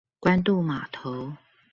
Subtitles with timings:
[0.19, 1.33] 關渡碼頭